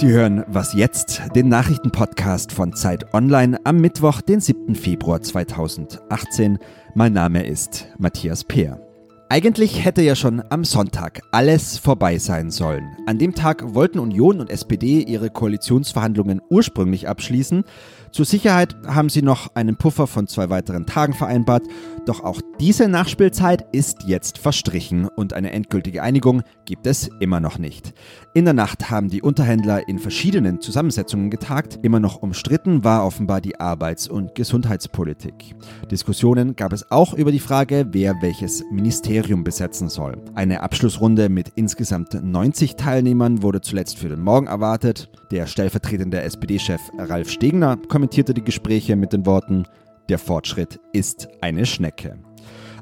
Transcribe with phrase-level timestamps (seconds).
[0.00, 4.74] Sie hören Was jetzt, den Nachrichtenpodcast von Zeit Online am Mittwoch, den 7.
[4.74, 6.58] Februar 2018.
[6.94, 8.80] Mein Name ist Matthias Peer.
[9.28, 12.96] Eigentlich hätte ja schon am Sonntag alles vorbei sein sollen.
[13.06, 17.64] An dem Tag wollten Union und SPD ihre Koalitionsverhandlungen ursprünglich abschließen.
[18.10, 21.64] Zur Sicherheit haben sie noch einen Puffer von zwei weiteren Tagen vereinbart,
[22.06, 27.56] doch auch diese Nachspielzeit ist jetzt verstrichen und eine endgültige Einigung gibt es immer noch
[27.56, 27.94] nicht.
[28.34, 31.78] In der Nacht haben die Unterhändler in verschiedenen Zusammensetzungen getagt.
[31.80, 35.54] Immer noch umstritten war offenbar die Arbeits- und Gesundheitspolitik.
[35.90, 40.22] Diskussionen gab es auch über die Frage, wer welches Ministerium besetzen soll.
[40.34, 45.08] Eine Abschlussrunde mit insgesamt 90 Teilnehmern wurde zuletzt für den Morgen erwartet.
[45.30, 49.64] Der stellvertretende SPD-Chef Ralf Stegner kommentierte die Gespräche mit den Worten,
[50.10, 52.18] der Fortschritt ist eine Schnecke.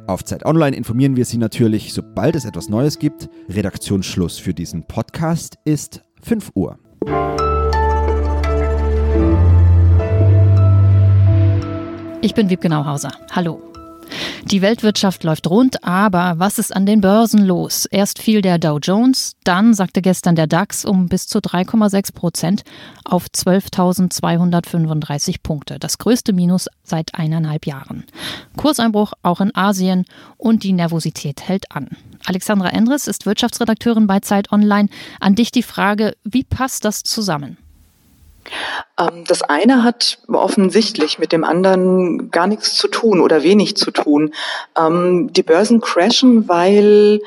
[0.09, 3.29] Auf Zeit Online informieren wir Sie natürlich, sobald es etwas Neues gibt.
[3.51, 6.79] Redaktionsschluss für diesen Podcast ist 5 Uhr.
[12.23, 13.13] Ich bin Wiebke Nauhauser.
[13.32, 13.68] Hallo.
[14.51, 17.85] Die Weltwirtschaft läuft rund, aber was ist an den Börsen los?
[17.85, 22.63] Erst fiel der Dow Jones, dann sagte gestern der DAX um bis zu 3,6 Prozent
[23.04, 25.79] auf 12.235 Punkte.
[25.79, 28.04] Das größte Minus seit eineinhalb Jahren.
[28.57, 30.07] Kurseinbruch auch in Asien
[30.38, 31.91] und die Nervosität hält an.
[32.24, 34.88] Alexandra Endres ist Wirtschaftsredakteurin bei Zeit Online.
[35.21, 37.59] An dich die Frage, wie passt das zusammen?
[38.99, 43.91] Ähm, das eine hat offensichtlich mit dem anderen gar nichts zu tun oder wenig zu
[43.91, 44.35] tun.
[44.77, 47.21] Ähm, die Börsen crashen, weil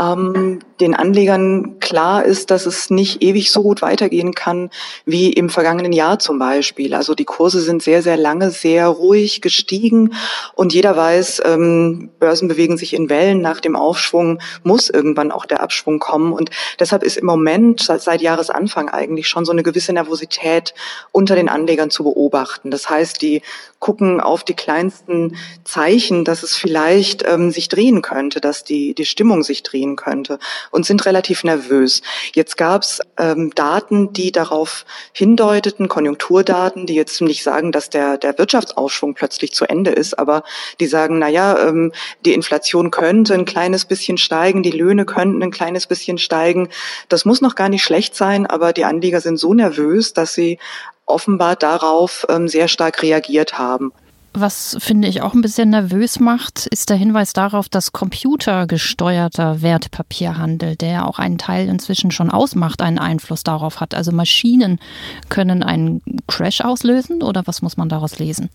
[0.00, 4.70] ähm, den Anlegern klar ist, dass es nicht ewig so gut weitergehen kann
[5.06, 6.94] wie im vergangenen Jahr zum Beispiel.
[6.94, 10.14] Also die Kurse sind sehr, sehr lange sehr ruhig gestiegen
[10.54, 13.40] und jeder weiß, ähm, Börsen bewegen sich in Wellen.
[13.40, 18.02] Nach dem Aufschwung muss irgendwann auch der Abschwung kommen und deshalb ist im Moment seit,
[18.02, 20.74] seit Jahresanfang eigentlich schon so eine gewisse Nervosität
[21.12, 22.70] unter den Anlegern zu beobachten.
[22.70, 23.40] Das heißt, die
[23.78, 29.06] gucken auf die kleinsten Zeichen, dass es vielleicht ähm, sich drehen könnte, dass die, die
[29.06, 30.40] Stimmung sich drehen könnte
[30.72, 32.02] und sind relativ nervös.
[32.34, 38.18] Jetzt gab es ähm, Daten, die darauf hindeuteten, Konjunkturdaten, die jetzt nicht sagen, dass der,
[38.18, 40.42] der Wirtschaftsaufschwung plötzlich zu Ende ist, aber
[40.80, 41.92] die sagen, na ja, ähm,
[42.24, 46.68] die Inflation könnte ein kleines bisschen steigen, die Löhne könnten ein kleines bisschen steigen.
[47.08, 50.58] Das muss noch gar nicht schlecht sein, aber die Anleger sind so nervös, dass sie
[51.04, 53.92] offenbar darauf ähm, sehr stark reagiert haben.
[54.38, 60.76] Was finde ich auch ein bisschen nervös macht, ist der Hinweis darauf, dass computergesteuerter Wertpapierhandel,
[60.76, 63.94] der auch einen Teil inzwischen schon ausmacht, einen Einfluss darauf hat.
[63.94, 64.78] Also Maschinen
[65.30, 68.50] können einen Crash auslösen oder was muss man daraus lesen?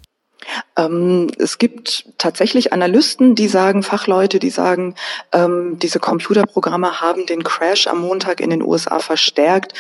[0.76, 4.96] Ähm, es gibt tatsächlich Analysten, die sagen, Fachleute, die sagen,
[5.32, 9.74] ähm, diese Computerprogramme haben den Crash am Montag in den USA verstärkt.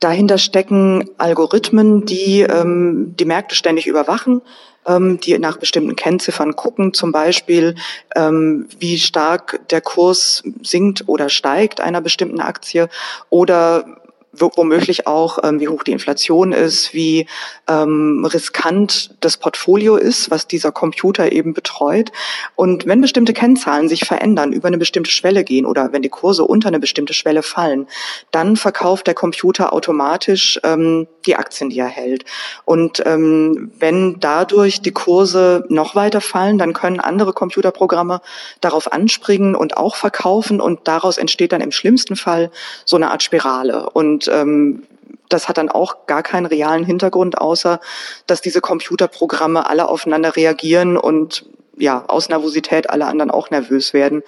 [0.00, 4.42] Dahinter stecken Algorithmen, die ähm, die Märkte ständig überwachen
[4.90, 7.74] die nach bestimmten Kennziffern gucken, zum Beispiel
[8.16, 12.88] wie stark der Kurs sinkt oder steigt einer bestimmten Aktie
[13.28, 13.98] oder
[14.32, 17.26] womöglich auch, ähm, wie hoch die Inflation ist, wie
[17.68, 22.12] ähm, riskant das Portfolio ist, was dieser Computer eben betreut.
[22.54, 26.44] Und wenn bestimmte Kennzahlen sich verändern, über eine bestimmte Schwelle gehen oder wenn die Kurse
[26.44, 27.86] unter eine bestimmte Schwelle fallen,
[28.30, 32.24] dann verkauft der Computer automatisch ähm, die Aktien, die er hält.
[32.64, 38.20] Und ähm, wenn dadurch die Kurse noch weiter fallen, dann können andere Computerprogramme
[38.60, 42.50] darauf anspringen und auch verkaufen und daraus entsteht dann im schlimmsten Fall
[42.84, 43.90] so eine Art Spirale.
[43.90, 44.82] Und ähm,
[45.28, 47.80] das hat dann auch gar keinen realen Hintergrund, außer
[48.26, 51.44] dass diese Computerprogramme alle aufeinander reagieren und
[51.80, 54.22] ja, aus Nervosität alle anderen auch nervös werden.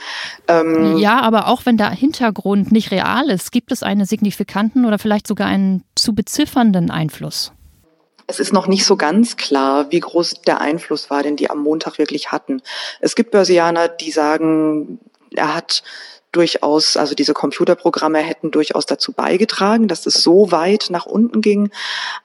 [0.47, 4.99] Ähm ja, aber auch wenn der Hintergrund nicht real ist, gibt es einen signifikanten oder
[4.99, 7.53] vielleicht sogar einen zu beziffernden Einfluss?
[8.28, 11.59] Es ist noch nicht so ganz klar, wie groß der Einfluss war, den die am
[11.59, 12.62] Montag wirklich hatten.
[13.00, 15.00] Es gibt Börsianer, die sagen,
[15.34, 15.82] er hat
[16.32, 21.70] durchaus, also diese Computerprogramme hätten durchaus dazu beigetragen, dass es so weit nach unten ging.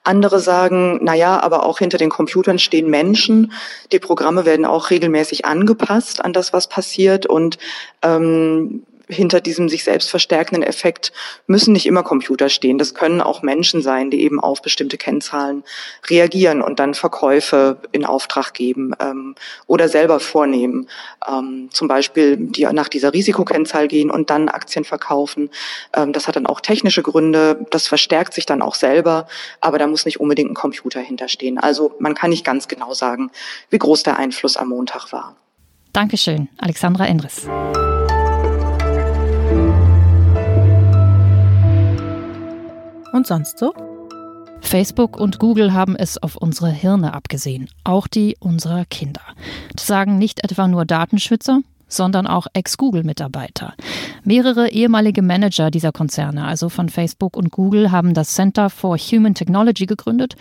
[0.04, 3.52] Andere sagen, na ja, aber auch hinter den Computern stehen Menschen.
[3.92, 7.58] Die Programme werden auch regelmäßig angepasst an das, was passiert und
[8.02, 11.12] ähm, hinter diesem sich selbst verstärkenden Effekt
[11.48, 12.78] müssen nicht immer Computer stehen.
[12.78, 15.64] Das können auch Menschen sein, die eben auf bestimmte Kennzahlen
[16.10, 19.36] reagieren und dann Verkäufe in Auftrag geben ähm,
[19.68, 20.88] oder selber vornehmen.
[21.28, 25.50] Ähm, zum Beispiel die nach dieser Risikokennzahl gehen und dann Aktien verkaufen.
[25.96, 27.66] Ähm, das hat dann auch technische Gründe.
[27.72, 29.28] Das verstärkt sich dann auch selber,
[29.62, 31.58] aber da muss nicht unbedingt ein Computer hinterstehen.
[31.58, 33.32] Also man kann nicht ganz genau sagen,
[33.70, 35.36] wie groß der Einfluss am Montag war.
[35.94, 37.48] Dankeschön, Alexandra Endres.
[43.16, 43.74] Und sonst so?
[44.60, 49.22] Facebook und Google haben es auf unsere Hirne abgesehen, auch die unserer Kinder.
[49.74, 53.74] Das sagen nicht etwa nur Datenschützer, sondern auch Ex-Google-Mitarbeiter.
[54.26, 59.34] Mehrere ehemalige Manager dieser Konzerne, also von Facebook und Google, haben das Center for Human
[59.34, 60.36] Technology gegründet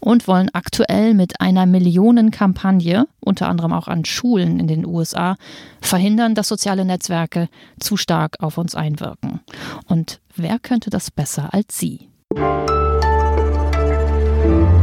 [0.00, 5.36] und wollen aktuell mit einer Millionenkampagne, unter anderem auch an Schulen in den USA,
[5.80, 7.48] verhindern, dass soziale Netzwerke
[7.80, 9.40] zu stark auf uns einwirken.
[9.86, 12.08] Und wer könnte das besser als Sie?
[14.46, 14.75] Thank you.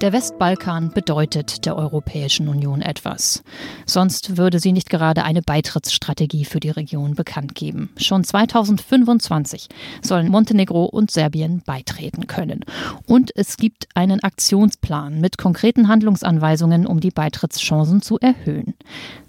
[0.00, 3.42] Der Westbalkan bedeutet der Europäischen Union etwas.
[3.84, 7.90] Sonst würde sie nicht gerade eine Beitrittsstrategie für die Region bekannt geben.
[7.96, 9.66] Schon 2025
[10.00, 12.60] sollen Montenegro und Serbien beitreten können.
[13.06, 18.74] Und es gibt einen Aktionsplan mit konkreten Handlungsanweisungen, um die Beitrittschancen zu erhöhen.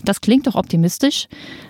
[0.05, 1.27] Das klingt doch optimistisch.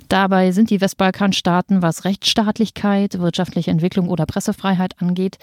[0.09, 5.37] Dabei sind die Westbalkanstaaten, was Rechtsstaatlichkeit, wirtschaftliche Entwicklung oder Pressefreiheit angeht,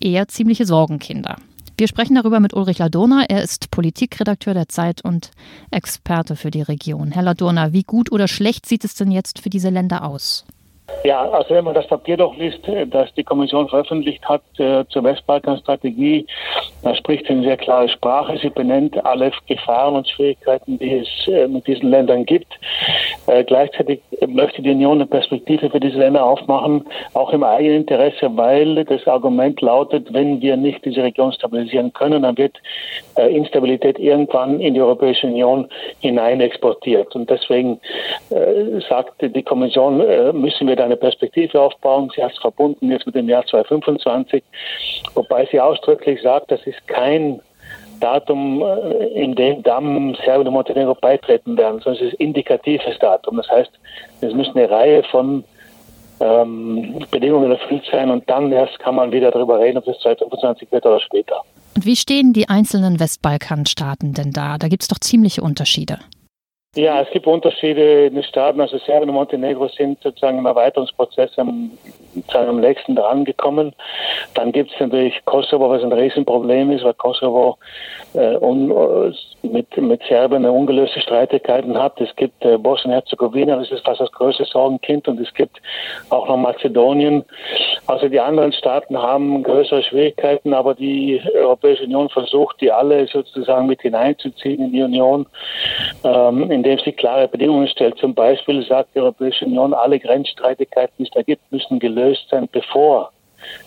[0.00, 1.36] eher ziemliche Sorgenkinder.
[1.78, 3.26] Wir sprechen darüber mit Ulrich Ladurna.
[3.28, 5.30] Er ist Politikredakteur der Zeit und
[5.70, 7.12] Experte für die Region.
[7.12, 10.46] Herr Ladurna, wie gut oder schlecht sieht es denn jetzt für diese Länder aus?
[11.04, 14.84] Ja, also wenn man das Papier doch liest, äh, das die Kommission veröffentlicht hat äh,
[14.88, 16.26] zur Westbalkan-Strategie,
[16.86, 18.38] da spricht sie eine sehr klare Sprache.
[18.38, 22.46] Sie benennt alle Gefahren und Schwierigkeiten, die es äh, mit diesen Ländern gibt.
[23.26, 26.84] Äh, gleichzeitig möchte die Union eine Perspektive für diese Länder aufmachen,
[27.14, 32.22] auch im eigenen Interesse, weil das Argument lautet, wenn wir nicht diese Region stabilisieren können,
[32.22, 32.56] dann wird
[33.16, 35.66] äh, Instabilität irgendwann in die Europäische Union
[35.98, 37.16] hinein exportiert.
[37.16, 37.80] Und deswegen
[38.30, 39.96] äh, sagt die Kommission,
[40.40, 42.10] müssen wir da eine Perspektive aufbauen.
[42.14, 44.42] Sie hat es verbunden jetzt mit dem Jahr 2025,
[45.14, 47.40] wobei sie ausdrücklich sagt, das ist kein
[48.00, 53.36] Datum, äh, in dem dann Serbien und Montenegro beitreten werden, sondern es ist indikatives Datum.
[53.38, 53.70] Das heißt,
[54.20, 55.44] es müssen eine Reihe von
[56.20, 60.70] ähm, Bedingungen erfüllt sein und dann erst kann man wieder darüber reden, ob es 2025
[60.72, 61.42] wird oder später.
[61.74, 64.56] Und wie stehen die einzelnen Westbalkanstaaten denn da?
[64.56, 65.98] Da gibt es doch ziemliche Unterschiede.
[66.76, 68.60] Ja, es gibt Unterschiede in den Staaten.
[68.60, 71.70] Also Serbien und Montenegro sind sozusagen im Erweiterungsprozess am,
[72.34, 73.72] am nächsten dran gekommen.
[74.34, 77.56] Dann gibt es natürlich Kosovo, was ein Riesenproblem ist, weil Kosovo
[78.12, 81.98] äh, un, äh, mit, mit Serbien ungelöste Streitigkeiten hat.
[81.98, 85.08] Es gibt äh, Bosnien-Herzegowina, das ist fast das größte Sorgenkind.
[85.08, 85.56] Und es gibt
[86.10, 87.24] auch noch Mazedonien.
[87.86, 93.66] Also die anderen Staaten haben größere Schwierigkeiten, aber die Europäische Union versucht, die alle sozusagen
[93.66, 95.26] mit hineinzuziehen in die Union.
[96.04, 97.96] Ähm, in indem sie klare Bedingungen stellt.
[97.98, 102.48] Zum Beispiel sagt die Europäische Union, alle Grenzstreitigkeiten, die es da gibt, müssen gelöst sein,
[102.50, 103.12] bevor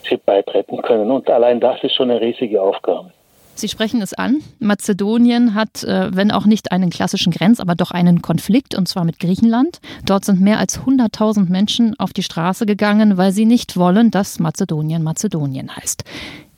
[0.08, 1.10] sie beitreten können.
[1.10, 3.12] Und allein das ist schon eine riesige Aufgabe.
[3.56, 4.42] Sie sprechen es an.
[4.60, 9.04] Mazedonien hat, äh, wenn auch nicht einen klassischen Grenz, aber doch einen Konflikt, und zwar
[9.04, 9.80] mit Griechenland.
[10.06, 14.40] Dort sind mehr als 100.000 Menschen auf die Straße gegangen, weil sie nicht wollen, dass
[14.40, 16.04] Mazedonien Mazedonien heißt.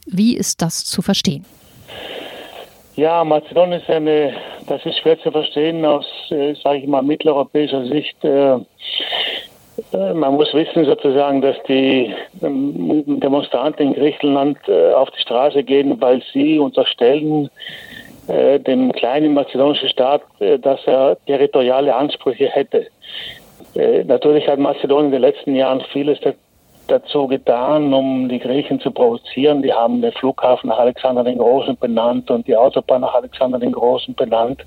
[0.05, 1.45] Wie ist das zu verstehen?
[2.95, 4.33] Ja, Mazedonien ist eine,
[4.67, 8.21] das ist schwer zu verstehen aus, äh, sage ich mal, mitteleuropäischer Sicht.
[8.23, 8.57] Äh,
[9.93, 15.63] äh, man muss wissen sozusagen, dass die ähm, Demonstranten in Griechenland äh, auf die Straße
[15.63, 17.49] gehen, weil sie unterstellen
[18.27, 22.87] äh, dem kleinen mazedonischen Staat, äh, dass er territoriale Ansprüche hätte.
[23.73, 26.19] Natürlich hat Mazedonien in den letzten Jahren vieles
[26.91, 29.61] dazu getan, um die Griechen zu provozieren.
[29.61, 33.71] Die haben den Flughafen nach Alexander den Großen benannt und die Autobahn nach Alexander den
[33.71, 34.63] Großen benannt.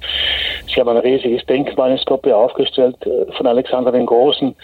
[0.66, 4.54] Sie haben ein riesiges Denkmal in Skopje aufgestellt äh, von Alexander den Großen.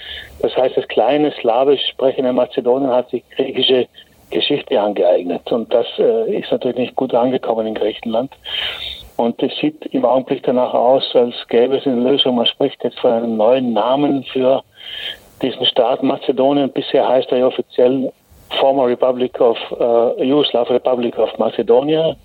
[0.41, 3.87] Das heißt, das kleine slawisch sprechende Mazedonien hat sich griechische
[4.31, 5.51] Geschichte angeeignet.
[5.53, 8.33] Und das äh, ist natürlich nicht gut angekommen in Griechenland.
[9.17, 12.37] Und es sieht im Augenblick danach aus, als gäbe es eine Lösung.
[12.37, 14.63] Man spricht jetzt von einem neuen Namen für
[15.43, 16.71] diesen Staat Mazedonien.
[16.71, 18.13] Bisher heißt er ja offiziell
[18.59, 22.17] Former Republic of uh, Yugoslav Republic of Macedonia.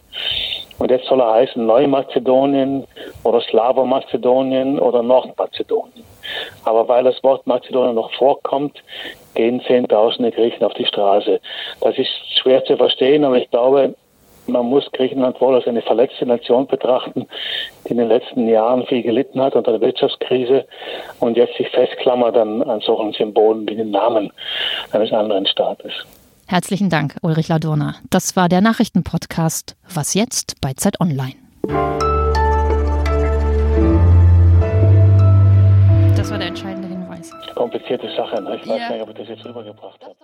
[0.78, 2.86] Und jetzt soll er heißen Neumazedonien
[3.24, 6.04] oder Slavo-Mazedonien oder Nordmazedonien.
[6.66, 8.84] Aber weil das Wort Mazedonien noch vorkommt,
[9.36, 11.40] gehen Zehntausende Griechen auf die Straße.
[11.80, 12.10] Das ist
[12.42, 13.96] schwer zu verstehen, aber ich glaube,
[14.48, 17.28] man muss Griechenland wohl als eine verletzte Nation betrachten,
[17.86, 20.66] die in den letzten Jahren viel gelitten hat unter der Wirtschaftskrise
[21.20, 24.32] und jetzt sich festklammert an, an solchen Symbolen wie den Namen
[24.92, 25.94] eines anderen Staates.
[26.48, 27.96] Herzlichen Dank, Ulrich Ladurna.
[28.10, 31.34] Das war der Nachrichtenpodcast Was jetzt bei Zeit Online.
[36.16, 37.32] Das war der entscheidende Hinweis.
[37.56, 38.42] Komplizierte Sache.
[38.44, 38.60] Ne?
[38.62, 38.90] Ich weiß ja.
[38.92, 40.16] nicht, ob ich das jetzt rübergebracht habe.